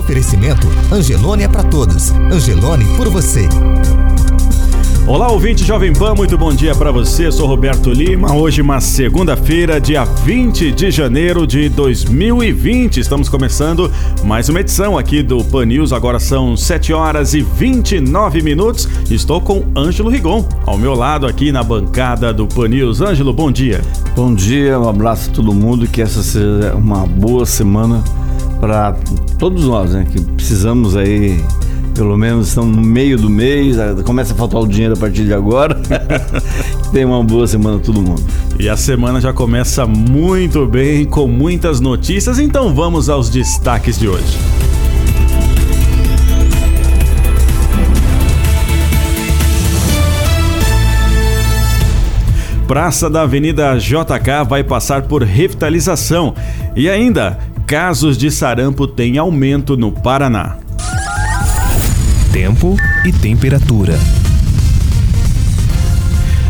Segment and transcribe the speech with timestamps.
[0.00, 2.10] Oferecimento Angelone é para todos.
[2.32, 3.46] Angelone por você.
[5.06, 7.30] Olá, ouvinte Jovem Pan, muito bom dia para você.
[7.30, 8.34] Sou Roberto Lima.
[8.34, 12.98] Hoje, uma segunda-feira, dia 20 de janeiro de 2020.
[12.98, 13.92] Estamos começando
[14.24, 15.92] mais uma edição aqui do Pan News.
[15.92, 18.88] Agora são 7 horas e 29 minutos.
[19.10, 23.02] Estou com Ângelo Rigon, ao meu lado aqui na bancada do Pan News.
[23.02, 23.82] Ângelo, bom dia.
[24.16, 25.86] Bom dia, um abraço a todo mundo.
[25.86, 28.02] Que essa seja uma boa semana
[28.60, 28.94] para
[29.38, 30.06] todos nós, né?
[30.12, 31.42] Que precisamos aí
[31.94, 35.34] pelo menos estamos no meio do mês, começa a faltar o dinheiro a partir de
[35.34, 35.78] agora.
[36.92, 38.22] Tem uma boa semana todo mundo.
[38.58, 44.08] E a semana já começa muito bem, com muitas notícias, então vamos aos destaques de
[44.08, 44.38] hoje.
[52.70, 56.34] Praça da Avenida JK vai passar por revitalização.
[56.76, 57.36] E ainda,
[57.70, 60.56] casos de sarampo têm aumento no Paraná
[62.32, 63.96] tempo e temperatura.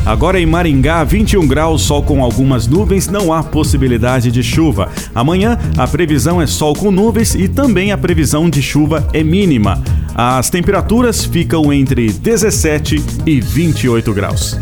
[0.06, 4.90] Agora em Maringá, 21 graus, sol com algumas nuvens, não há possibilidade de chuva.
[5.14, 9.82] Amanhã, a previsão é sol com nuvens e também a previsão de chuva é mínima.
[10.14, 14.58] As temperaturas ficam entre 17 e 28 graus.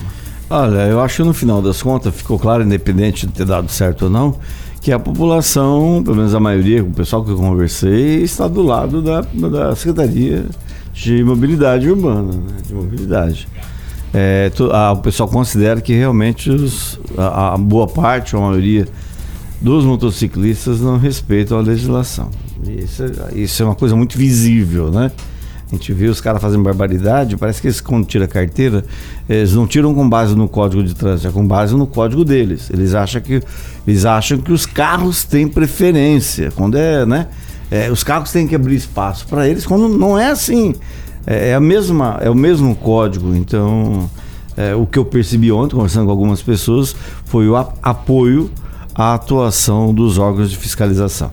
[0.48, 4.06] Olha, eu acho que no final das contas ficou claro, independente de ter dado certo
[4.06, 4.34] ou não,
[4.80, 9.02] que a população, pelo menos a maioria, o pessoal que eu conversei, está do lado
[9.02, 10.46] da, da Secretaria
[10.94, 13.46] de Mobilidade Urbana, né, de mobilidade.
[14.14, 18.88] É, to, a, o pessoal considera que realmente os, a, a, boa parte, a maioria
[19.60, 22.30] dos motociclistas não respeitam a legislação.
[22.66, 25.12] Isso, é, isso é uma coisa muito visível, né?
[25.70, 28.82] A gente vê os caras fazendo barbaridade, parece que eles, quando tiram a carteira,
[29.28, 32.70] eles não tiram com base no código de trânsito, é com base no código deles.
[32.70, 33.42] Eles acham que,
[33.86, 36.50] eles acham que os carros têm preferência.
[36.50, 37.26] Quando é, né?
[37.70, 40.74] É, os carros têm que abrir espaço para eles, quando não é assim.
[41.26, 43.34] É, é, a mesma, é o mesmo código.
[43.34, 44.08] Então,
[44.56, 46.96] é, o que eu percebi ontem, conversando com algumas pessoas,
[47.26, 48.50] foi o apoio
[48.94, 51.30] à atuação dos órgãos de fiscalização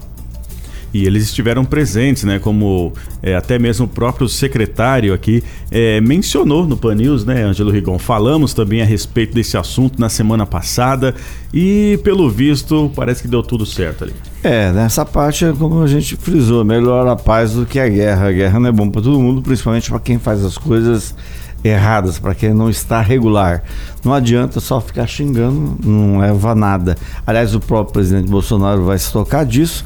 [0.96, 2.40] e eles estiveram presentes, né?
[2.40, 7.70] Como é, até mesmo o próprio secretário aqui é, mencionou no Pan News, né, Ângelo
[7.70, 8.00] Rigon?
[8.00, 11.14] Falamos também a respeito desse assunto na semana passada
[11.54, 14.14] e, pelo visto, parece que deu tudo certo ali.
[14.42, 18.30] É, nessa parte, é como a gente frisou, melhor a paz do que a guerra.
[18.30, 21.14] A guerra não é bom para todo mundo, principalmente para quem faz as coisas
[21.62, 23.66] erradas, para quem não está regular.
[24.02, 26.96] Não adianta só ficar xingando, não leva a nada.
[27.28, 29.84] Aliás, o próprio presidente Bolsonaro vai se tocar disso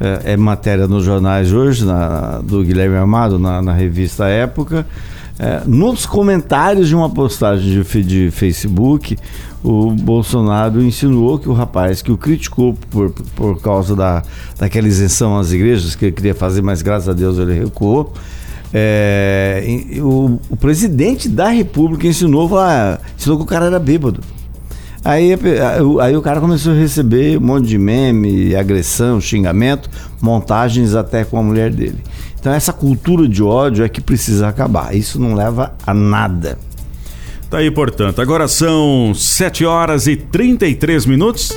[0.00, 4.86] é, é matéria nos jornais hoje, na, do Guilherme Amado, na, na revista Época.
[5.38, 9.16] É, nos comentários de uma postagem de, de, Facebook,
[9.62, 14.22] o Bolsonaro insinuou que o rapaz que o criticou por, por causa da,
[14.58, 18.12] daquela isenção às igrejas que ele queria fazer, mas graças a Deus ele recuou.
[18.72, 19.64] É,
[19.98, 24.20] o, o, presidente da República ensinou, ah, ensinou que o cara era bêbado.
[25.04, 25.30] Aí,
[26.00, 29.88] aí o cara começou a receber um monte de meme, agressão, xingamento,
[30.20, 31.98] montagens até com a mulher dele.
[32.38, 34.94] Então essa cultura de ódio é que precisa acabar.
[34.94, 36.58] Isso não leva a nada.
[37.48, 38.20] Tá aí, portanto.
[38.20, 41.52] Agora são 7 horas e 33 minutos.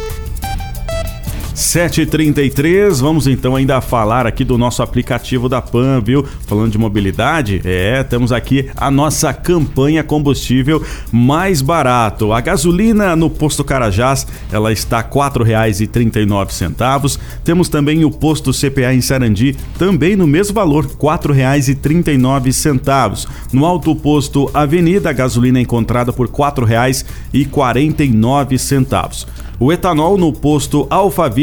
[1.56, 6.26] 7h33, vamos então ainda falar aqui do nosso aplicativo da PAN, viu?
[6.48, 12.34] Falando de mobilidade, é, temos aqui a nossa campanha combustível mais barato.
[12.34, 17.20] A gasolina no posto Carajás, ela está R$ 4,39.
[17.44, 23.28] Temos também o posto CPA em Sarandi, também no mesmo valor, R$ 4,39.
[23.54, 29.28] No alto posto Avenida, a gasolina é encontrada por R$ 4,49.
[29.60, 30.88] O etanol no posto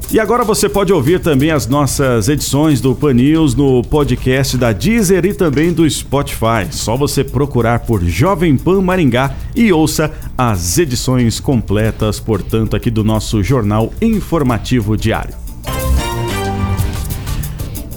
[0.09, 4.73] E agora você pode ouvir também as nossas edições do Pan News no podcast da
[4.73, 6.69] Deezer e também do Spotify.
[6.71, 13.03] Só você procurar por Jovem Pan Maringá e ouça as edições completas, portanto, aqui do
[13.03, 15.35] nosso jornal informativo diário.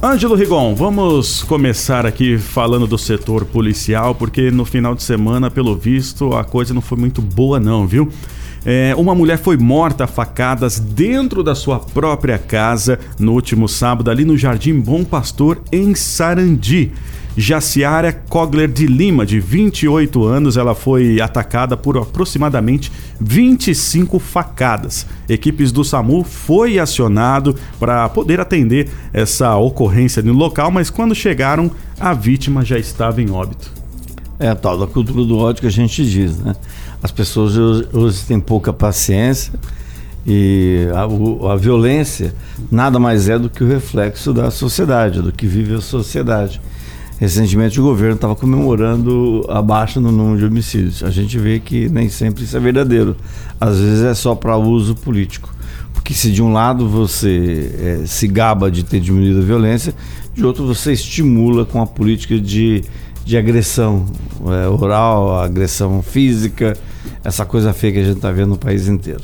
[0.02, 5.76] Ângelo Rigon, vamos começar aqui falando do setor policial, porque no final de semana, pelo
[5.76, 8.10] visto, a coisa não foi muito boa não, viu?
[8.66, 14.12] É, uma mulher foi morta a facadas dentro da sua própria casa no último sábado,
[14.12, 16.92] ali no Jardim Bom Pastor, em Sarandi.
[17.38, 25.06] Jaciara Kogler de Lima, de 28 anos, ela foi atacada por aproximadamente 25 facadas.
[25.28, 31.72] Equipes do SAMU foi acionado para poder atender essa ocorrência no local, mas quando chegaram,
[31.98, 33.72] a vítima já estava em óbito.
[34.38, 36.56] É a tal da cultura do ódio que a gente diz, né?
[37.02, 37.56] As pessoas
[37.94, 39.54] hoje têm pouca paciência
[40.28, 42.34] e a, a, violência
[42.72, 46.62] nada mais é do que o reflexo da sociedade, do que vive a sociedade.
[47.18, 51.04] Recentemente o governo estava comemorando a baixa no número de homicídios.
[51.04, 53.16] A gente vê que nem sempre isso é verdadeiro.
[53.60, 55.54] Às vezes é só para uso político.
[55.94, 59.94] Porque se de um lado você é, se gaba de ter diminuído a violência,
[60.34, 62.84] de outro você estimula com a política de,
[63.30, 64.08] de agressão
[64.48, 66.76] é, oral, agressão física,
[67.24, 69.22] essa coisa feia que a gente está vendo no país inteiro.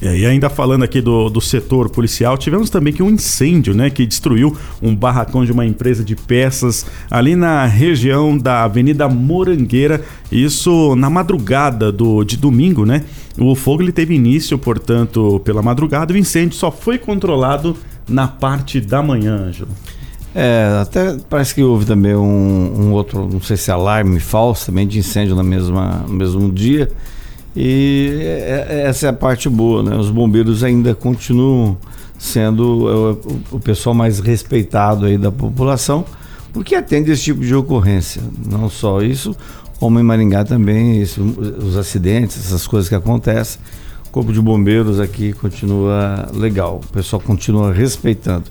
[0.00, 3.90] É, e ainda falando aqui do, do setor policial, tivemos também que um incêndio, né,
[3.90, 10.04] que destruiu um barracão de uma empresa de peças ali na região da Avenida Morangueira,
[10.30, 13.04] isso na madrugada do, de domingo, né?
[13.36, 17.76] O fogo ele teve início, portanto, pela madrugada, o incêndio só foi controlado
[18.08, 19.70] na parte da manhã, Ângelo.
[20.38, 24.86] É, até parece que houve também um, um, outro, não sei se alarme falso também
[24.86, 26.92] de incêndio na mesma, no mesmo dia.
[27.56, 29.96] E é, é, essa é a parte boa, né?
[29.96, 31.78] Os bombeiros ainda continuam
[32.18, 36.04] sendo é, o, o pessoal mais respeitado aí da população,
[36.52, 38.20] porque atende esse tipo de ocorrência.
[38.46, 39.34] Não só isso,
[39.80, 43.58] como em Maringá também, os acidentes, essas coisas que acontecem.
[44.06, 48.44] O Corpo de Bombeiros aqui continua legal, o pessoal continua respeitando.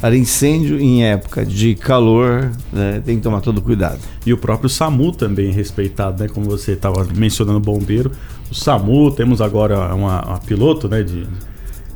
[0.00, 4.00] Para incêndio em época de calor, né, tem que tomar todo cuidado.
[4.24, 6.28] E o próprio SAMU também respeitado, né?
[6.28, 8.10] Como você estava mencionando bombeiro.
[8.50, 11.26] O SAMU, temos agora uma, uma piloto né, de,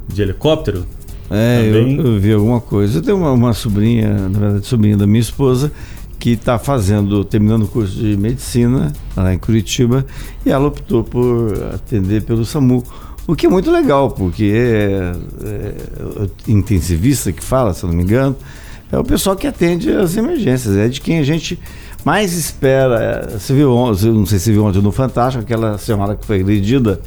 [0.06, 0.86] de helicóptero.
[1.30, 2.98] É, eu, eu, vi alguma coisa.
[2.98, 5.72] Eu tenho uma, uma sobrinha, na verdade, sobrinha da minha esposa,
[6.18, 10.04] que está fazendo, terminando o curso de medicina lá em Curitiba,
[10.44, 12.84] e ela optou por atender pelo SAMU.
[13.26, 15.12] O que é muito legal, porque é,
[15.45, 18.37] é, intensivista que fala, se não me engano,
[18.93, 21.59] é o pessoal que atende as emergências, é de quem a gente
[22.04, 23.38] mais espera.
[23.38, 27.00] Você viu, não sei se viu ontem no Fantástico, aquela senhora que foi agredida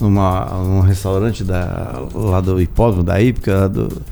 [0.00, 4.02] numa, num restaurante da, lá do hipódromo da Ípica, do,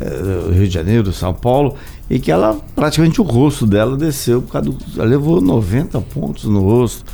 [0.00, 1.76] é, do, Rio de Janeiro, São Paulo,
[2.10, 6.44] e que ela, praticamente o rosto dela desceu, por causa do, ela levou 90 pontos
[6.44, 7.04] no rosto.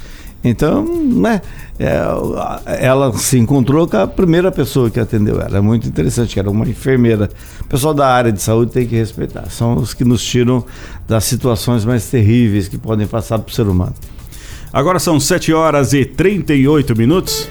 [0.45, 1.41] Então, né,
[1.79, 5.59] é, ela se encontrou com a primeira pessoa que atendeu ela.
[5.59, 7.31] É muito interessante, que era uma enfermeira.
[7.61, 9.49] O pessoal da área de saúde tem que respeitar.
[9.51, 10.65] São os que nos tiram
[11.07, 13.95] das situações mais terríveis que podem passar para o ser humano.
[14.73, 17.49] Agora são 7 horas e 38 minutos.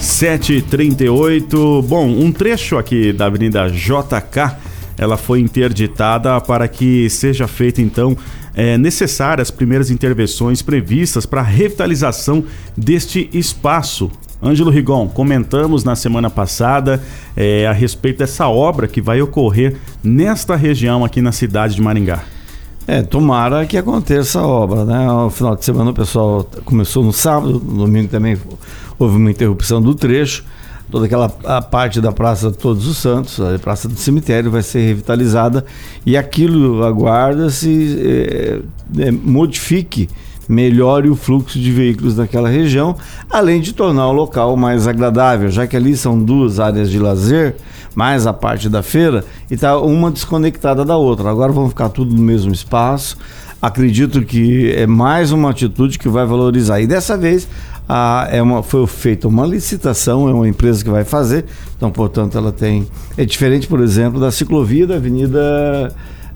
[0.00, 1.82] 7h38.
[1.86, 8.14] Bom, um trecho aqui da Avenida JK ela foi interditada para que seja feita então
[8.54, 12.44] é, necessárias as primeiras intervenções previstas para a revitalização
[12.76, 14.10] deste espaço.
[14.42, 17.02] Ângelo Rigon, comentamos na semana passada
[17.36, 22.24] é, a respeito dessa obra que vai ocorrer nesta região aqui na cidade de Maringá.
[22.86, 25.06] É, tomara que aconteça a obra, né?
[25.06, 28.36] No final de semana o pessoal começou no sábado, no domingo também
[28.98, 30.44] houve uma interrupção do trecho.
[30.90, 34.80] Toda aquela a parte da Praça Todos os Santos, a Praça do Cemitério vai ser
[34.80, 35.64] revitalizada
[36.04, 38.60] e aquilo aguarda-se é,
[38.98, 40.08] é, modifique
[40.50, 42.96] melhore o fluxo de veículos naquela região,
[43.30, 47.54] além de tornar o local mais agradável, já que ali são duas áreas de lazer,
[47.94, 51.30] mais a parte da feira, e está uma desconectada da outra.
[51.30, 53.16] Agora vão ficar tudo no mesmo espaço.
[53.62, 56.80] Acredito que é mais uma atitude que vai valorizar.
[56.80, 57.46] E dessa vez
[57.92, 61.44] a, é uma, foi feita uma licitação, é uma empresa que vai fazer,
[61.76, 62.86] então, portanto, ela tem.
[63.16, 65.92] É diferente, por exemplo, da ciclovia da Avenida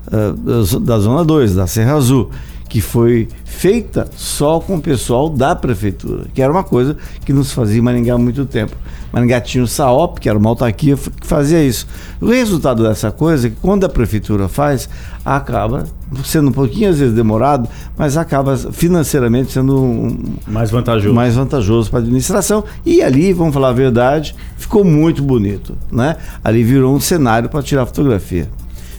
[0.07, 2.29] uh, da Zona 2, da Serra Azul
[2.67, 7.51] que foi feita só com o pessoal da prefeitura, que era uma coisa que nos
[7.51, 8.75] fazia Maringá há muito tempo.
[9.13, 11.87] Maringá tinha o SAOP, que era uma autarquia que fazia isso.
[12.19, 14.89] O resultado dessa coisa é que quando a prefeitura faz,
[15.23, 15.85] acaba
[16.23, 21.13] sendo um pouquinho às vezes demorado, mas acaba financeiramente sendo um, mais vantajoso.
[21.13, 22.63] Mais vantajoso para a administração.
[22.85, 26.17] E ali, vamos falar a verdade, ficou muito bonito, né?
[26.43, 28.49] Ali virou um cenário para tirar fotografia.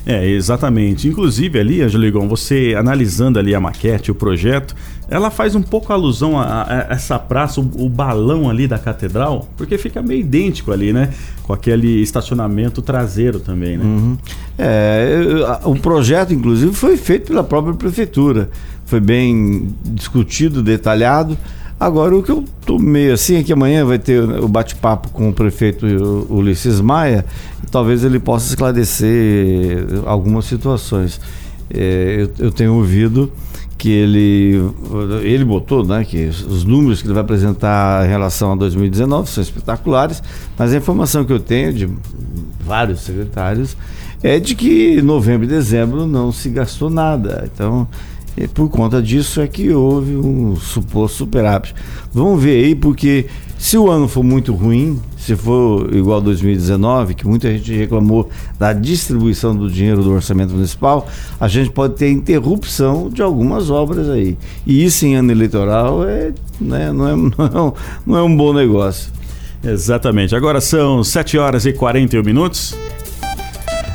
[0.07, 1.09] É, exatamente.
[1.09, 4.77] Inclusive ali, Angeligon, você analisando ali a maquete, o projeto,
[5.11, 9.49] ela faz um pouco alusão a, a essa praça, o, o, balão ali da catedral,
[9.57, 11.13] porque fica meio idêntico ali, né?
[11.43, 13.85] Com aquele estacionamento traseiro também, né?
[13.85, 14.17] Uhum.
[14.57, 18.49] É, o projeto, inclusive, foi feito pela própria prefeitura.
[18.85, 21.37] Foi bem discutido, detalhado.
[21.79, 25.29] Agora, o que eu tô meio assim é que amanhã vai ter o bate-papo com
[25.29, 25.87] o prefeito
[26.31, 27.25] Ulisses Maia
[27.63, 31.21] e talvez ele possa esclarecer algumas situações.
[31.69, 33.31] É, eu, eu, tenho ouvido
[33.77, 34.63] que ele
[35.23, 39.43] ele botou, né, que os números que ele vai apresentar em relação a 2019 são
[39.43, 40.23] espetaculares,
[40.57, 41.91] mas a informação que eu tenho de
[42.61, 43.77] vários secretários
[44.23, 47.51] é de que em novembro e dezembro não se gastou nada.
[47.53, 47.87] Então,
[48.37, 51.75] e por conta disso é que houve um suposto superávit.
[52.13, 53.27] Vamos ver aí, porque
[53.59, 58.29] se o ano for muito ruim, se for igual 2019, que muita gente reclamou
[58.59, 61.09] da distribuição do dinheiro do orçamento municipal,
[61.41, 64.37] a gente pode ter interrupção de algumas obras aí.
[64.67, 67.73] E isso em ano eleitoral é, né, não, é, não, é,
[68.07, 69.11] não é um bom negócio.
[69.65, 70.37] Exatamente.
[70.37, 72.77] Agora são 7 horas e 41 minutos.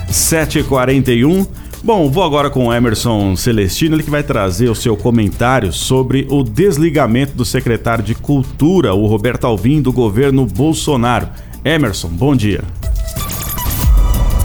[0.10, 1.48] 7h41.
[1.84, 6.28] Bom, vou agora com o Emerson Celestino, ele que vai trazer o seu comentário sobre
[6.30, 11.30] o desligamento do secretário de Cultura, o Roberto Alvim, do governo Bolsonaro.
[11.66, 12.64] Emerson, bom dia.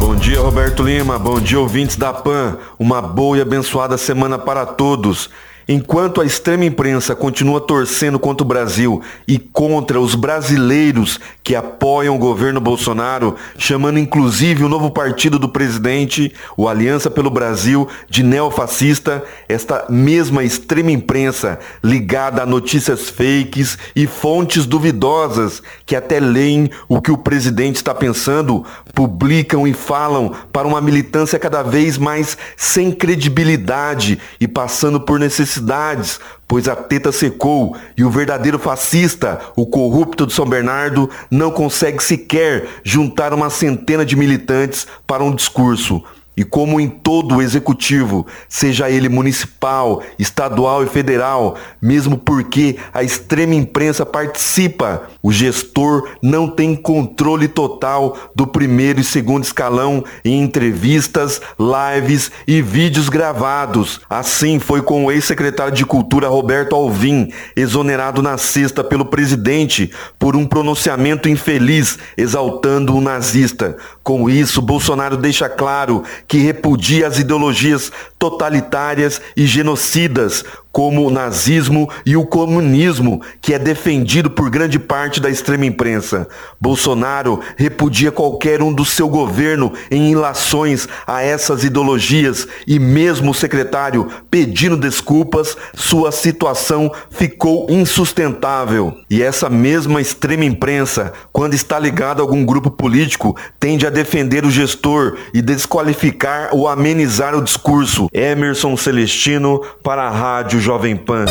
[0.00, 1.18] Bom dia, Roberto Lima.
[1.18, 2.56] Bom dia, ouvintes da PAN.
[2.78, 5.28] Uma boa e abençoada semana para todos.
[5.68, 12.14] Enquanto a extrema imprensa continua torcendo contra o Brasil e contra os brasileiros que apoiam
[12.14, 18.22] o governo Bolsonaro, chamando inclusive o novo partido do presidente, o Aliança pelo Brasil, de
[18.22, 26.70] neofascista, esta mesma extrema imprensa ligada a notícias fakes e fontes duvidosas que até leem
[26.88, 32.38] o que o presidente está pensando, publicam e falam para uma militância cada vez mais
[32.56, 39.40] sem credibilidade e passando por necessidade necessidades, pois a teta secou e o verdadeiro fascista,
[39.56, 45.34] o corrupto de São Bernardo, não consegue sequer juntar uma centena de militantes para um
[45.34, 46.02] discurso.
[46.36, 53.02] E como em todo o executivo, seja ele municipal, estadual e federal, mesmo porque a
[53.02, 60.42] extrema imprensa participa, o gestor não tem controle total do primeiro e segundo escalão em
[60.42, 64.00] entrevistas, lives e vídeos gravados.
[64.10, 70.36] Assim foi com o ex-secretário de Cultura Roberto Alvim, exonerado na sexta pelo presidente por
[70.36, 73.76] um pronunciamento infeliz exaltando o nazista.
[74.02, 80.44] Com isso, Bolsonaro deixa claro que repudia as ideologias totalitárias e genocidas,
[80.76, 86.28] como o nazismo e o comunismo, que é defendido por grande parte da extrema imprensa.
[86.60, 93.34] Bolsonaro repudia qualquer um do seu governo em ilações a essas ideologias e mesmo o
[93.34, 98.98] secretário pedindo desculpas, sua situação ficou insustentável.
[99.08, 104.44] E essa mesma extrema imprensa, quando está ligada a algum grupo político, tende a defender
[104.44, 108.10] o gestor e desqualificar ou amenizar o discurso.
[108.12, 111.26] Emerson Celestino para a Rádio Jovem Pan.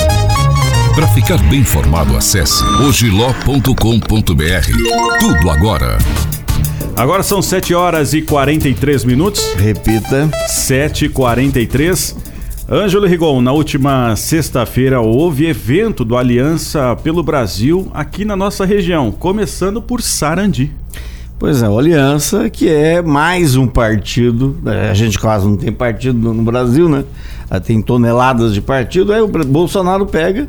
[0.95, 3.67] Para ficar bem informado, acesse ogiló.com.br.
[5.19, 5.97] Tudo agora.
[6.95, 9.43] Agora são 7 horas e 43 minutos.
[9.57, 10.29] Repita.
[10.47, 12.15] 7h43.
[12.71, 19.11] Ângelo Rigon, na última sexta-feira houve evento do Aliança pelo Brasil aqui na nossa região,
[19.11, 20.71] começando por Sarandi.
[21.37, 24.55] Pois é, o Aliança, que é mais um partido,
[24.89, 27.03] a gente quase não tem partido no Brasil, né?
[27.65, 30.47] Tem toneladas de partido, aí o Bolsonaro pega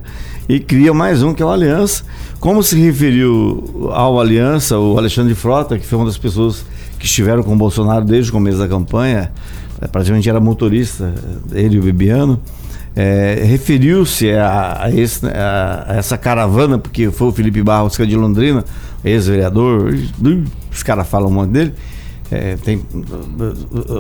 [0.49, 2.05] e cria mais um, que é o Aliança.
[2.39, 6.65] Como se referiu ao Aliança, o Alexandre Frota, que foi uma das pessoas
[7.01, 9.33] que estiveram com o Bolsonaro desde o começo da campanha,
[9.81, 11.13] é, praticamente era motorista,
[11.53, 12.41] ele e o Bibiano,
[12.95, 18.17] é, referiu-se a, a, a, essa caravana, porque foi o Felipe Barros, que é de
[18.17, 18.65] Londrina,
[19.05, 19.93] ex-vereador,
[20.77, 21.75] os caras falam um monte dele.
[22.31, 22.83] É, tem,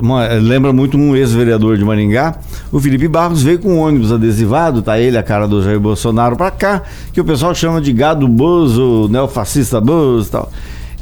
[0.02, 2.38] uma, lembra muito um ex-vereador de Maringá.
[2.72, 6.36] O Felipe Barros veio com um ônibus adesivado, tá ele, a cara do Jair Bolsonaro,
[6.36, 10.52] para cá, que o pessoal chama de gado bozo, neofascista bozo e tal.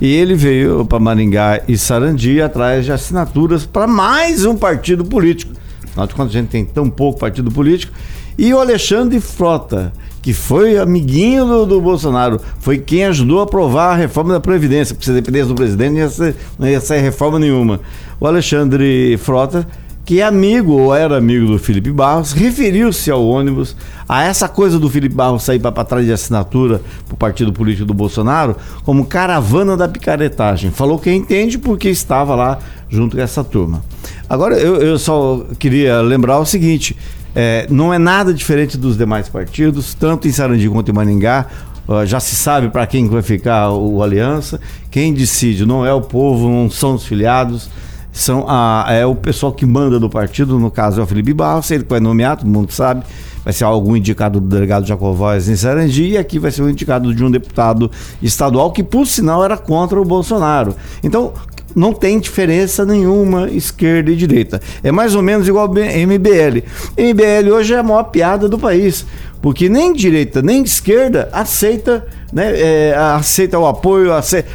[0.00, 5.52] E ele veio para Maringá e Sarandi atrás de assinaturas para mais um partido político.
[5.84, 7.92] Afinal de contas, a gente tem tão pouco partido político.
[8.36, 9.92] E o Alexandre Frota,
[10.24, 14.94] que foi amiguinho do, do, Bolsonaro, foi quem ajudou a aprovar a reforma da Previdência,
[14.94, 17.78] porque se dependesse do presidente não ia, ser, não ia sair reforma nenhuma.
[18.18, 19.68] O Alexandre Frota
[20.02, 23.76] que é amigo ou era amigo do Felipe Barros, referiu-se ao ônibus,
[24.06, 27.86] a essa coisa do Felipe Barros sair para trás de assinatura para o partido político
[27.86, 30.70] do Bolsonaro, como caravana da picaretagem.
[30.70, 33.82] Falou que entende porque estava lá junto com essa turma.
[34.28, 36.94] Agora, eu, eu só queria lembrar o seguinte:
[37.34, 41.46] é, não é nada diferente dos demais partidos, tanto em Sarandi quanto em Maningá.
[41.86, 44.58] Uh, já se sabe para quem vai ficar o, o Aliança.
[44.90, 47.68] Quem decide não é o povo, não são os filiados
[48.14, 51.68] são a, é o pessoal que manda do partido, no caso é o Felipe Barros,
[51.72, 53.02] ele vai nomear, todo mundo sabe,
[53.42, 57.12] vai ser algum indicado do delegado Jacovóis em Sarandi, e aqui vai ser um indicado
[57.12, 57.90] de um deputado
[58.22, 60.76] estadual que, por sinal, era contra o Bolsonaro.
[61.02, 61.32] Então,
[61.74, 64.60] não tem diferença nenhuma esquerda e direita.
[64.82, 66.62] É mais ou menos igual MBL.
[66.96, 69.04] MBL hoje é a maior piada do país,
[69.42, 74.48] porque nem direita nem esquerda aceita, né, é, aceita o apoio, aceita,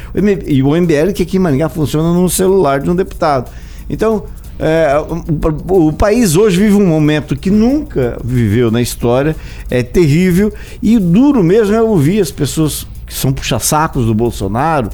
[0.46, 3.50] e o MBL que aqui em Maringá funciona no celular de um deputado.
[3.88, 4.24] Então,
[4.58, 4.94] é,
[5.68, 9.34] o, o, país hoje vive um momento que nunca viveu na história,
[9.70, 14.90] é terrível, e duro mesmo é ouvir as pessoas que são puxa-sacos do Bolsonaro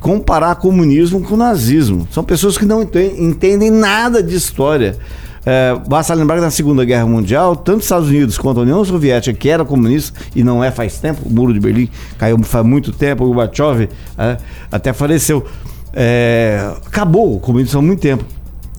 [0.00, 2.06] comparar comunismo com nazismo.
[2.10, 4.96] São pessoas que não entendem nada de história.
[5.44, 8.84] É, basta lembrar que na Segunda Guerra Mundial, tanto os Estados Unidos quanto a União
[8.84, 11.88] Soviética, que era comunista e não é faz tempo, o Muro de Berlim
[12.18, 13.88] caiu faz muito tempo, o Gorbachev
[14.18, 14.36] é,
[14.70, 15.44] até faleceu.
[15.92, 18.24] É, acabou o comunismo há muito tempo.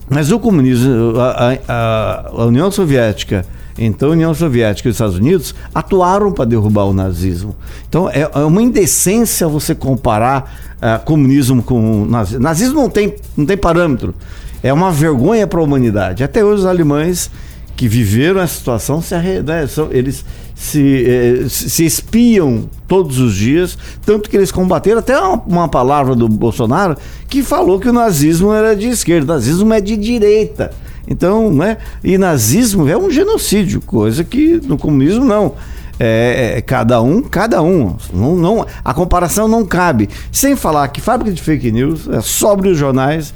[0.08, 3.44] Mas o comunismo, a, a, a União Soviética
[3.78, 7.54] então, a União Soviética e os Estados Unidos atuaram para derrubar o nazismo.
[7.88, 12.42] Então, é, é uma indecência você comparar uh, comunismo com nazismo.
[12.42, 14.14] Nazismo não tem, não tem parâmetro.
[14.62, 16.22] É uma vergonha para a humanidade.
[16.22, 17.30] Até hoje, os alemães
[17.76, 20.22] que viveram essa situação, se né, eles
[20.54, 26.14] se, eh, se espiam todos os dias, tanto que eles combateram até uma, uma, palavra
[26.14, 26.94] do Bolsonaro
[27.26, 30.70] que falou que o nazismo era de esquerda, o nazismo é de direita.
[31.08, 31.78] Então, né?
[32.02, 35.54] E nazismo é um genocídio, coisa que no comunismo não.
[36.02, 37.94] É, é, cada um, cada um.
[38.12, 40.08] Não, não, a comparação não cabe.
[40.32, 43.34] Sem falar que fábrica de fake news é sobre os jornais,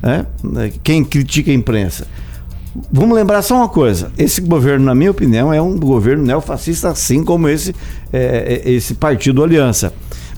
[0.00, 0.24] né?
[0.84, 2.06] quem critica a imprensa.
[2.90, 7.24] Vamos lembrar só uma coisa: esse governo, na minha opinião, é um governo neofascista, assim
[7.24, 7.74] como esse,
[8.12, 9.92] é, é esse partido Aliança.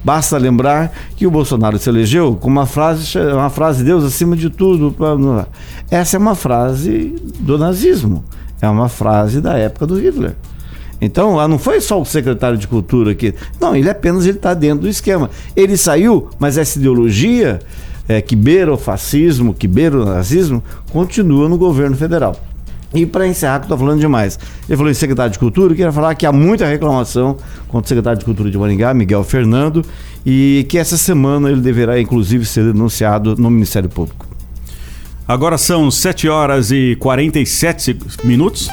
[0.06, 4.48] Basta lembrar que o Bolsonaro se elegeu com uma frase, uma frase Deus acima de
[4.48, 4.94] tudo.
[5.90, 8.22] Essa é uma frase do nazismo.
[8.62, 10.36] É uma frase da época do Hitler.
[11.00, 13.34] Então, lá não foi só o secretário de cultura que.
[13.60, 15.28] Não, ele apenas está dentro do esquema.
[15.56, 17.58] Ele saiu, mas essa ideologia
[18.08, 22.36] é, que beira o fascismo, que beira o nazismo, continua no governo federal.
[22.94, 24.38] E para encerrar, que eu estou falando demais.
[24.68, 27.36] Ele falou em secretário de Cultura, eu queria falar que há muita reclamação
[27.68, 29.84] contra o secretário de Cultura de Maringá, Miguel Fernando,
[30.24, 34.26] e que essa semana ele deverá, inclusive, ser denunciado no Ministério Público.
[35.26, 38.70] Agora são 7 horas e 47 minutos.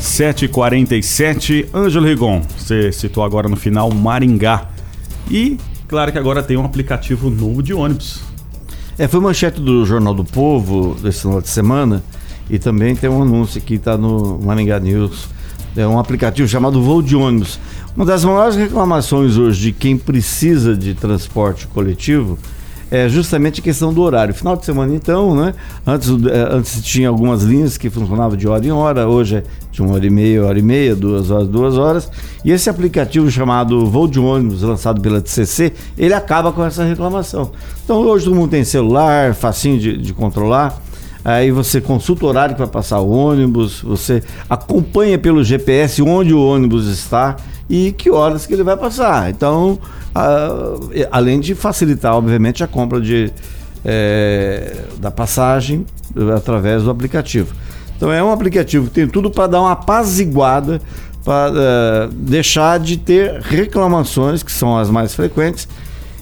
[0.00, 1.66] 7h47.
[1.74, 4.68] Ângelo Rigon, você citou agora no final Maringá.
[5.30, 8.22] E, claro que agora tem um aplicativo novo de ônibus.
[8.98, 12.02] É, foi manchete do Jornal do Povo desse final de semana
[12.48, 15.28] e também tem um anúncio que está no Maringá News.
[15.76, 17.58] É um aplicativo chamado Voo de Ônibus.
[17.96, 22.38] Uma das maiores reclamações hoje de quem precisa de transporte coletivo
[22.90, 24.32] é justamente a questão do horário.
[24.32, 25.54] Final de semana, então, né?
[25.84, 29.82] Antes, é, antes tinha algumas linhas que funcionavam de hora em hora, hoje é de
[29.82, 32.10] uma hora e meia, hora e meia, duas horas, duas horas.
[32.44, 37.50] E esse aplicativo chamado Voo de Ônibus, lançado pela TCC, ele acaba com essa reclamação.
[37.84, 40.80] Então, hoje todo mundo tem celular, facinho de, de controlar.
[41.24, 46.46] Aí você consulta o horário vai passar o ônibus, você acompanha pelo GPS onde o
[46.46, 47.36] ônibus está
[47.68, 49.30] e que horas que ele vai passar.
[49.30, 49.78] Então,
[51.10, 53.32] além de facilitar, obviamente, a compra de,
[53.84, 55.86] é, da passagem
[56.36, 57.54] através do aplicativo.
[57.96, 60.80] Então é um aplicativo que tem tudo para dar uma apaziguada,
[61.24, 65.66] para uh, deixar de ter reclamações, que são as mais frequentes,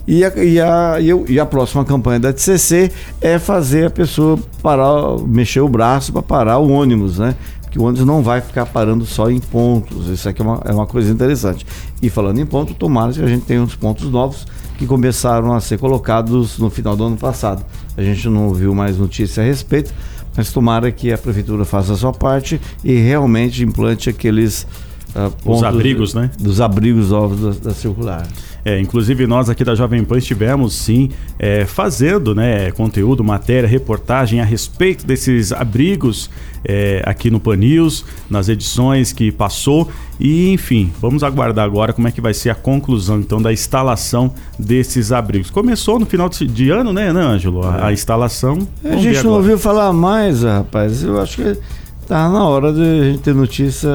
[0.06, 0.96] e a, e, a,
[1.28, 6.22] e a próxima campanha da TCC é fazer a pessoa parar, mexer o braço para
[6.22, 7.36] parar o ônibus, né?
[7.70, 10.08] Que o ônibus não vai ficar parando só em pontos.
[10.08, 11.64] Isso aqui é uma, é uma coisa interessante.
[12.02, 15.60] E falando em ponto, tomara que a gente tenha uns pontos novos que começaram a
[15.60, 17.64] ser colocados no final do ano passado.
[17.96, 19.94] A gente não ouviu mais notícia a respeito,
[20.36, 24.66] mas tomara que a prefeitura faça a sua parte e realmente implante aqueles
[25.14, 26.30] uh, pontos Os abrigos, né?
[26.38, 28.26] Dos abrigos novos da, da circular.
[28.64, 34.40] É, inclusive nós aqui da Jovem Pan estivemos sim é, fazendo né, conteúdo, matéria, reportagem
[34.40, 36.30] a respeito desses abrigos
[36.64, 39.90] é, aqui no Pan News, nas edições que passou.
[40.20, 44.32] E enfim, vamos aguardar agora como é que vai ser a conclusão então da instalação
[44.56, 45.50] desses abrigos.
[45.50, 47.66] Começou no final de ano, né, né Ângelo?
[47.66, 47.94] A, a é.
[47.94, 48.68] instalação.
[48.84, 51.02] a gente não ouviu falar mais, rapaz.
[51.02, 51.58] Eu acho que
[52.06, 53.90] tá na hora de a gente ter notícia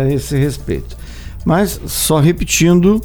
[0.00, 0.96] a esse respeito.
[1.44, 3.02] Mas só repetindo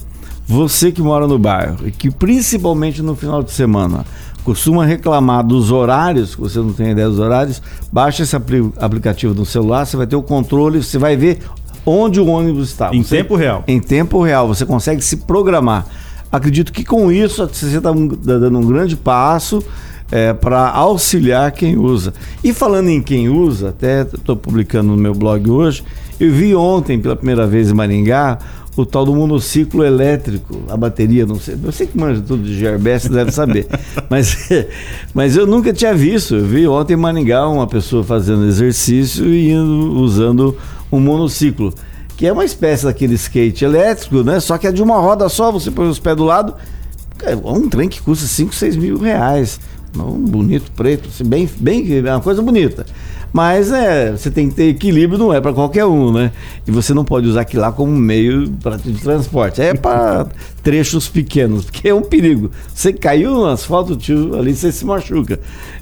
[0.47, 4.05] você que mora no bairro e que principalmente no final de semana
[4.43, 8.33] costuma reclamar dos horários, que você não tem ideia dos horários, baixa esse
[8.79, 11.39] aplicativo no celular, você vai ter o controle, você vai ver
[11.85, 12.95] onde o ônibus está.
[12.95, 13.63] Em você, tempo real.
[13.67, 15.85] Em tempo real, você consegue se programar.
[16.31, 19.61] Acredito que com isso você está dando um grande passo
[20.09, 22.13] é, para auxiliar quem usa.
[22.41, 25.83] E falando em quem usa, até estou publicando no meu blog hoje,
[26.19, 28.39] eu vi ontem pela primeira vez em Maringá
[28.77, 31.55] o tal do monociclo elétrico, a bateria, não sei.
[31.55, 33.67] Você que manja tudo de GRBS deve saber.
[34.07, 34.49] mas,
[35.13, 36.35] mas eu nunca tinha visto.
[36.35, 40.55] Eu vi ontem em Maningá uma pessoa fazendo exercício e indo, usando
[40.91, 41.73] um monociclo,
[42.15, 44.39] que é uma espécie daquele skate elétrico, né?
[44.39, 46.53] Só que é de uma roda só, você põe os pés do lado.
[47.23, 49.59] É um trem que custa 5, 6 mil reais.
[49.95, 52.85] Um bonito, preto, assim, bem, bem, é uma coisa bonita.
[53.37, 56.31] Mas é, você tem que ter equilíbrio, não é para qualquer um, né?
[56.65, 59.61] E você não pode usar aquilo lá como meio de transporte.
[59.61, 60.25] É para
[60.63, 62.49] trechos pequenos, porque é um perigo.
[62.73, 65.39] Você caiu no asfalto, tio, ali você se machuca.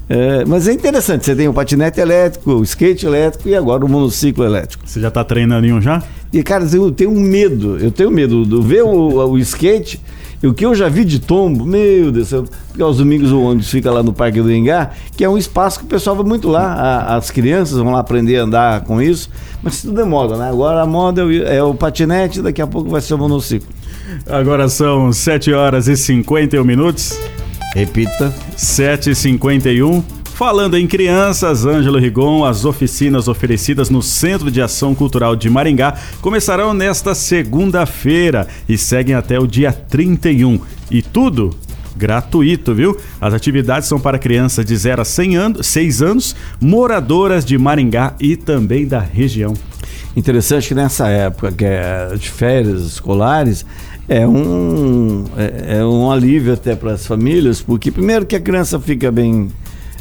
[0.10, 3.88] É, mas é interessante, você tem o patinete elétrico, o skate elétrico e agora o
[3.88, 4.84] monociclo elétrico.
[4.86, 6.04] Você já está treinando em um já?
[6.34, 10.02] E, cara, eu tenho medo, eu tenho medo de ver o, o skate
[10.48, 13.42] o que eu já vi de tombo, meu Deus do céu, porque aos domingos o
[13.42, 16.26] ônibus fica lá no Parque do Engar, que é um espaço que o pessoal vai
[16.26, 19.30] muito lá, a, as crianças vão lá aprender a andar com isso,
[19.64, 20.50] mas tudo é moda, né?
[20.50, 23.68] Agora a moda é o patinete, daqui a pouco vai ser o monociclo.
[24.28, 27.18] Agora são 7 horas e 51 minutos.
[27.74, 28.34] Repita.
[28.56, 30.04] 7h51.
[30.36, 35.96] Falando em crianças, Ângelo Rigon, as oficinas oferecidas no Centro de Ação Cultural de Maringá
[36.20, 40.60] começarão nesta segunda-feira e seguem até o dia 31.
[40.92, 41.52] E tudo
[41.96, 42.98] gratuito, viu?
[43.22, 48.14] As atividades são para crianças de 0 a 100 anos, 6 anos, moradoras de Maringá
[48.20, 49.54] e também da região.
[50.18, 53.66] Interessante que nessa época que é de férias escolares,
[54.10, 58.78] é um, é, é um alívio até para as famílias, porque primeiro que a criança
[58.82, 59.50] fica bem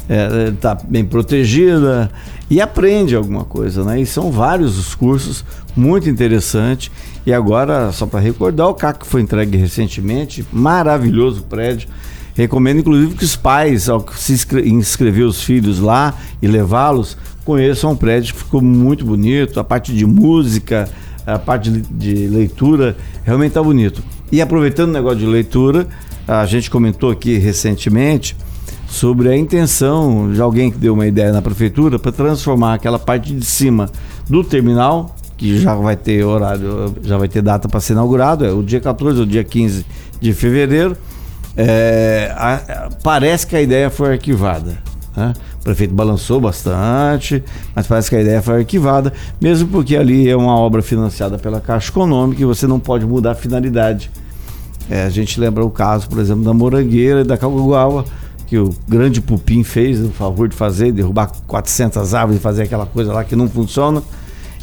[0.08, 2.10] está é, tá bem protegida
[2.50, 4.00] e aprende alguma coisa, né?
[4.00, 6.92] E são vários os cursos, muito interessante.
[7.26, 11.88] E agora, só para recordar, o CAC foi entregue recentemente, maravilhoso prédio.
[12.34, 14.34] Recomendo, inclusive, que os pais, ao se
[14.66, 19.58] inscrever os filhos lá e levá-los, conheçam o prédio que ficou muito bonito.
[19.58, 20.88] A parte de música,
[21.26, 24.02] a parte de leitura, realmente está bonito.
[24.30, 25.86] E aproveitando o negócio de leitura,
[26.26, 28.36] a gente comentou aqui recentemente
[28.94, 33.34] sobre a intenção de alguém que deu uma ideia na prefeitura para transformar aquela parte
[33.34, 33.90] de cima
[34.30, 38.52] do terminal, que já vai ter horário, já vai ter data para ser inaugurado, é
[38.52, 39.84] o dia 14 ou dia 15
[40.20, 40.96] de fevereiro.
[41.56, 44.78] É, a, parece que a ideia foi arquivada.
[45.16, 45.32] Né?
[45.60, 47.42] O prefeito balançou bastante,
[47.74, 51.60] mas parece que a ideia foi arquivada, mesmo porque ali é uma obra financiada pela
[51.60, 54.08] Caixa Econômica e você não pode mudar a finalidade.
[54.88, 58.04] É, a gente lembra o caso, por exemplo, da Morangueira e da Calguaua,
[58.46, 62.86] que o grande Pupim fez o favor de fazer, derrubar 400 árvores e fazer aquela
[62.86, 64.02] coisa lá que não funciona.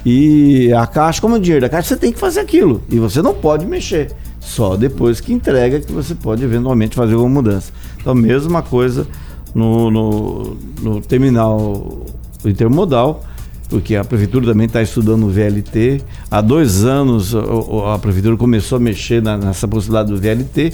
[0.06, 2.82] E a caixa, como é o dinheiro da caixa, você tem que fazer aquilo.
[2.90, 4.12] E você não pode mexer.
[4.40, 7.72] Só depois que entrega que você pode eventualmente fazer uma mudança.
[8.00, 9.08] Então, mesma coisa
[9.54, 12.06] no, no, no terminal
[12.44, 13.24] intermodal,
[13.70, 16.02] porque a prefeitura também está estudando o VLT.
[16.30, 20.74] Há dois anos a, prefeitura começou a mexer nessa possibilidade do VLT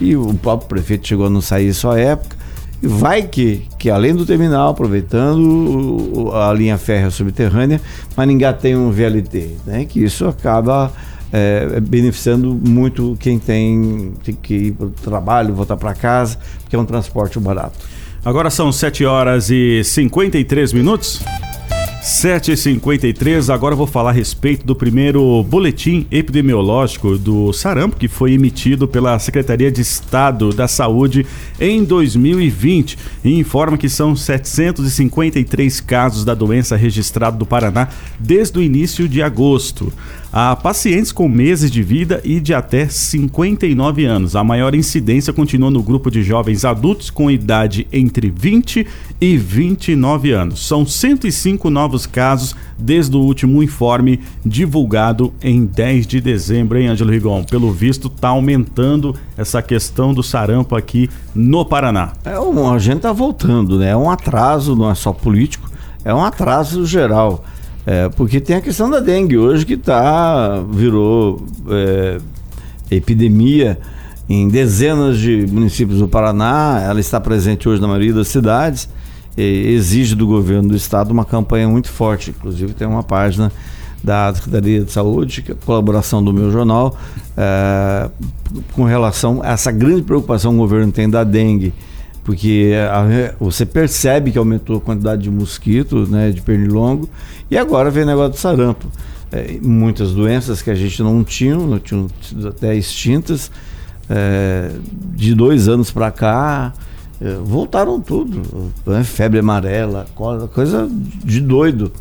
[0.00, 2.36] e o próprio prefeito chegou a não sair isso à época
[2.82, 7.80] Vai que, que além do terminal, aproveitando a linha férrea subterrânea,
[8.16, 9.84] Maringá tem um VLT, né?
[9.84, 10.92] Que isso acaba
[11.32, 16.76] é, beneficiando muito quem tem, tem que ir para o trabalho, voltar para casa, porque
[16.76, 17.78] é um transporte barato.
[18.24, 21.22] Agora são 7 horas e 53 minutos.
[22.06, 28.86] 7h53, agora vou falar a respeito do primeiro boletim epidemiológico do sarampo que foi emitido
[28.86, 31.26] pela Secretaria de Estado da Saúde
[31.58, 37.88] em 2020 e informa que são 753 casos da doença registrados no Paraná
[38.20, 39.92] desde o início de agosto
[40.38, 44.36] a pacientes com meses de vida e de até 59 anos.
[44.36, 48.86] A maior incidência continua no grupo de jovens adultos com idade entre 20
[49.18, 50.66] e 29 anos.
[50.66, 57.12] São 105 novos casos desde o último informe divulgado em 10 de dezembro, hein, Ângelo
[57.12, 57.42] Rigon?
[57.42, 62.12] Pelo visto, está aumentando essa questão do sarampo aqui no Paraná.
[62.26, 63.92] É um, a gente está voltando, né?
[63.92, 65.70] É um atraso, não é só político,
[66.04, 67.42] é um atraso geral.
[67.86, 72.18] É, porque tem a questão da dengue hoje que tá, virou é,
[72.90, 73.78] epidemia
[74.28, 76.82] em dezenas de municípios do Paraná.
[76.84, 78.88] Ela está presente hoje na maioria das cidades.
[79.36, 82.30] exige do governo do estado uma campanha muito forte.
[82.30, 83.52] Inclusive tem uma página
[84.02, 86.96] da Secretaria de Saúde, que é colaboração do meu jornal,
[87.36, 88.10] é,
[88.72, 91.72] com relação a essa grande preocupação que o governo tem da dengue
[92.26, 97.08] porque a, você percebe que aumentou a quantidade de mosquitos, né, de pernilongo,
[97.48, 98.88] e agora vem o negócio do sarampo.
[99.30, 102.08] É, muitas doenças que a gente não tinha, não tinham
[102.48, 103.48] até extintas,
[104.10, 104.72] é,
[105.14, 106.72] de dois anos para cá,
[107.20, 108.72] é, voltaram tudo.
[108.84, 110.08] Né, febre amarela,
[110.52, 110.90] coisa
[111.24, 111.92] de doido.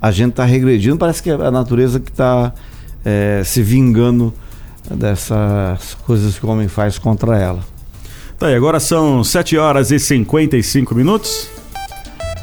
[0.00, 2.54] A gente está regredindo, parece que é a natureza que está
[3.04, 4.32] é, se vingando
[4.90, 7.73] dessas coisas que o homem faz contra ela.
[8.44, 11.48] Tá aí, agora são 7 horas e 55 minutos.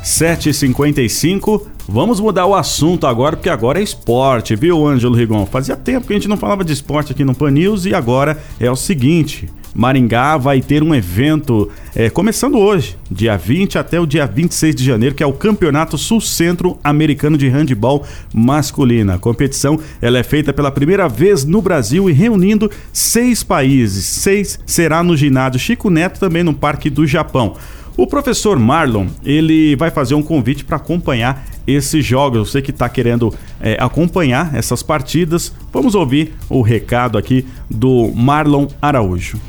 [0.04, 1.62] 7h55.
[1.88, 5.46] Vamos mudar o assunto agora, porque agora é esporte, viu, Ângelo Rigon?
[5.46, 8.42] Fazia tempo que a gente não falava de esporte aqui no Pan News e agora
[8.60, 14.06] é o seguinte: Maringá vai ter um evento é, começando hoje, dia 20 até o
[14.06, 18.04] dia 26 de janeiro, que é o Campeonato Sul-Centro Americano de Handball
[18.34, 19.16] Masculina.
[19.16, 24.06] A competição ela é feita pela primeira vez no Brasil e reunindo seis países.
[24.06, 27.56] Seis será no ginásio Chico Neto, também no Parque do Japão.
[28.02, 32.50] O professor Marlon, ele vai fazer um convite para acompanhar esses jogos.
[32.50, 38.66] Você que está querendo é, acompanhar essas partidas, vamos ouvir o recado aqui do Marlon
[38.82, 39.40] Araújo.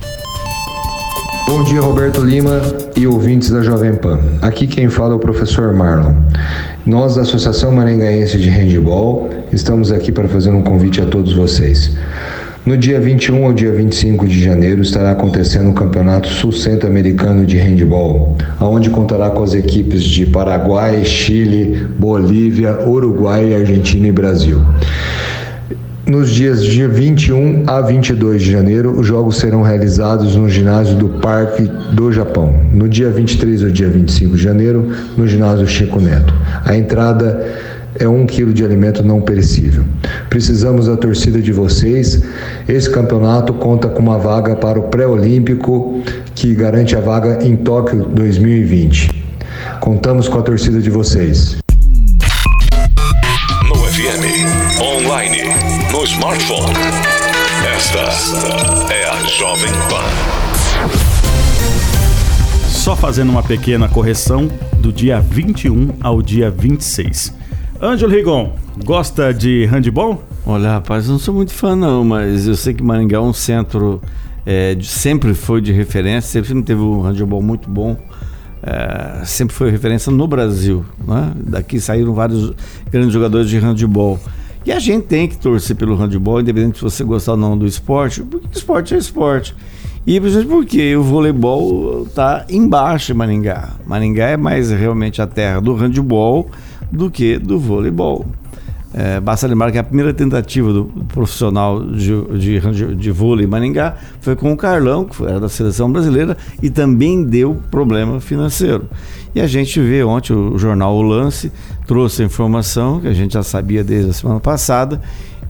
[1.48, 2.60] Bom dia, Roberto Lima
[2.94, 4.20] e ouvintes da Jovem Pan.
[4.42, 6.14] Aqui quem fala é o professor Marlon.
[6.84, 11.96] Nós, da Associação Maringaense de Handball, estamos aqui para fazer um convite a todos vocês.
[12.64, 18.36] No dia 21 ao dia 25 de janeiro estará acontecendo o Campeonato Sul-Centro-Americano de Handball,
[18.60, 24.60] aonde contará com as equipes de Paraguai, Chile, Bolívia, Uruguai, Argentina e Brasil.
[26.06, 31.08] Nos dias de 21 a 22 de janeiro, os jogos serão realizados no ginásio do
[31.08, 32.54] Parque do Japão.
[32.72, 36.32] No dia 23 ao dia 25 de janeiro, no ginásio Chico Neto.
[36.64, 37.44] A entrada
[38.02, 39.84] é um quilo de alimento não perecível.
[40.28, 42.20] Precisamos da torcida de vocês.
[42.68, 46.02] Esse campeonato conta com uma vaga para o pré-olímpico
[46.34, 49.24] que garante a vaga em Tóquio 2020.
[49.80, 51.56] Contamos com a torcida de vocês.
[53.68, 55.42] No FM, online,
[55.92, 56.74] no smartphone.
[57.76, 60.02] Esta é a Jovem Pan.
[62.68, 67.41] Só fazendo uma pequena correção do dia 21 ao dia 26.
[67.84, 70.22] Ângelo Rigon, gosta de handball?
[70.46, 74.00] Olha, rapaz, não sou muito fã não, mas eu sei que Maringá é um centro,
[74.46, 77.96] é, de, sempre foi de referência, sempre teve um handball muito bom.
[78.62, 80.84] É, sempre foi referência no Brasil.
[81.04, 81.32] Né?
[81.34, 82.52] Daqui saíram vários
[82.88, 84.20] grandes jogadores de handball.
[84.64, 87.66] E a gente tem que torcer pelo handball, independente se você gostar ou não do
[87.66, 89.56] esporte, porque esporte é esporte.
[90.06, 93.70] E porque o voleibol está embaixo em Maringá.
[93.84, 96.48] Maringá é mais realmente a terra do handball
[96.92, 98.26] do que do voleibol.
[98.94, 104.36] É, basta lembrar que a primeira tentativa do profissional de, de, de vôlei Maringá foi
[104.36, 108.84] com o Carlão, que era da seleção brasileira, e também deu problema financeiro.
[109.34, 111.50] E a gente vê ontem o jornal O Lance
[111.86, 115.00] trouxe a informação, que a gente já sabia desde a semana passada,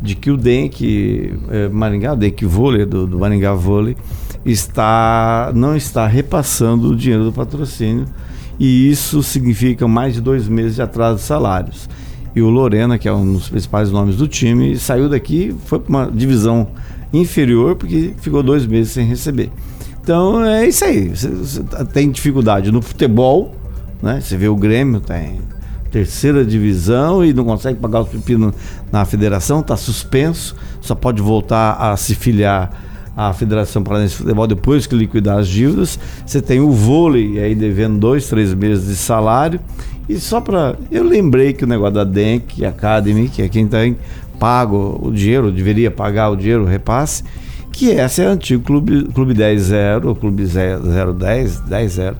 [0.00, 3.96] de que o DENC é, Maringá, o DENC Vôlei, do, do Maringá Vôlei,
[4.44, 8.07] está, não está repassando o dinheiro do patrocínio
[8.59, 11.88] e isso significa mais de dois meses de atraso de salários.
[12.35, 15.88] E o Lorena, que é um dos principais nomes do time, saiu daqui, foi para
[15.88, 16.68] uma divisão
[17.12, 19.50] inferior porque ficou dois meses sem receber.
[20.02, 21.09] Então é isso aí.
[21.09, 23.55] Você, você tem dificuldade no futebol,
[24.02, 24.20] né?
[24.20, 25.40] Você vê o Grêmio tem
[25.92, 28.52] terceira divisão e não consegue pagar o pepino
[28.90, 32.70] na federação, está suspenso, só pode voltar a se filiar
[33.16, 35.98] à Federação Paranaense de Futebol depois que liquidar as dívidas.
[36.25, 39.61] Você tem o vôlei aí devendo dois, três meses de salário.
[40.09, 40.77] E só para.
[40.90, 43.96] Eu lembrei que o negócio da Denk Academy, que é quem tem
[44.38, 47.22] pago o dinheiro, deveria pagar o dinheiro, o repasse,
[47.70, 52.14] que essa é o antigo Clube, clube 10-0, ou Clube 010, 10-0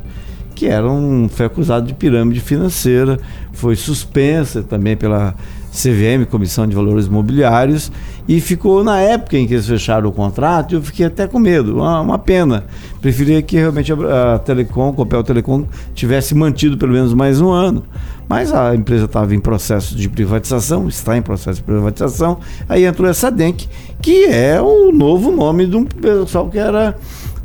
[0.63, 3.19] que era um, foi acusado de pirâmide financeira,
[3.53, 5.35] foi suspensa também pela
[5.73, 7.91] CVM, Comissão de Valores Imobiliários,
[8.29, 11.79] e ficou na época em que eles fecharam o contrato, eu fiquei até com medo,
[11.79, 12.65] uma, uma pena.
[13.01, 17.51] Preferia que realmente a, a Telecom, o Copel Telecom, tivesse mantido pelo menos mais um
[17.51, 17.83] ano.
[18.29, 23.09] Mas a empresa estava em processo de privatização, está em processo de privatização, aí entrou
[23.09, 23.67] essa DENC,
[24.01, 26.97] que é o novo nome de um pessoal que era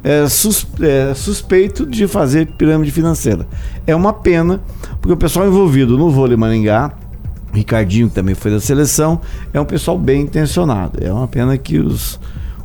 [0.03, 3.47] é, sus, é, suspeito de fazer pirâmide financeira.
[3.85, 4.61] É uma pena,
[5.01, 6.93] porque o pessoal envolvido no vôlei Maringá,
[7.57, 9.19] Ricardinho, que também foi da seleção,
[9.53, 10.99] é um pessoal bem intencionado.
[11.01, 12.19] É uma pena que os,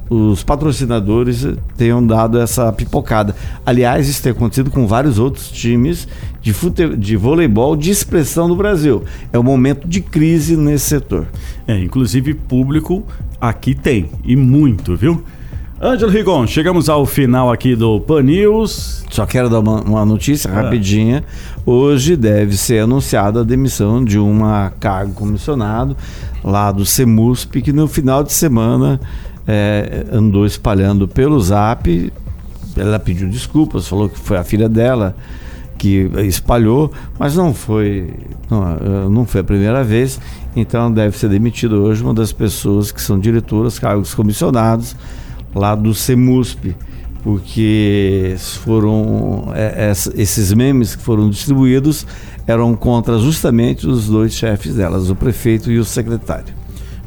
[0.09, 3.35] os patrocinadores tenham dado essa pipocada.
[3.65, 6.07] Aliás, isso tem acontecido com vários outros times
[6.41, 6.97] de, fute...
[6.97, 9.05] de voleibol de expressão do Brasil.
[9.33, 11.27] É um momento de crise nesse setor.
[11.67, 13.03] É, inclusive público
[13.41, 15.23] aqui tem, e muito, viu?
[15.85, 19.05] Ângelo Rigon, chegamos ao final aqui do Pan News.
[19.11, 20.63] Só quero dar uma, uma notícia ah.
[20.63, 21.25] rapidinha.
[21.67, 25.97] Hoje deve ser anunciada a demissão de uma cargo comissionado
[26.45, 29.01] lá do CEMUSP, que no final de semana
[29.45, 32.13] é, andou espalhando pelo zap.
[32.77, 35.17] Ela pediu desculpas, falou que foi a filha dela
[35.77, 38.15] que espalhou, mas não foi,
[38.49, 40.21] não, não foi a primeira vez.
[40.55, 44.95] Então deve ser demitido hoje uma das pessoas que são diretoras, cargos comissionados
[45.55, 46.75] lá do CEMUSP,
[47.23, 48.35] porque
[48.65, 52.07] foram é, é, esses memes que foram distribuídos
[52.47, 56.62] eram contra justamente os dois chefes delas, o prefeito e o secretário.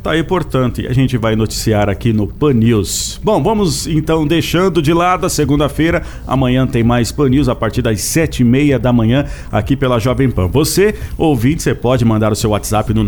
[0.06, 3.20] Tá aí, portanto, e a gente vai noticiar aqui no Pan News.
[3.24, 6.04] Bom, vamos então deixando de lado a segunda-feira.
[6.28, 9.98] Amanhã tem mais Pan News a partir das sete e meia da manhã aqui pela
[9.98, 10.46] Jovem Pan.
[10.46, 13.04] Você, ouvinte, você pode mandar o seu WhatsApp no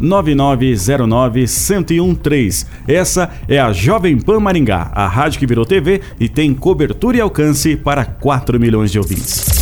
[0.00, 2.66] 99909-1013.
[2.88, 7.20] Essa é a Jovem Pan Maringá, a rádio que virou TV e tem cobertura e
[7.20, 9.61] alcance para 4 milhões de ouvintes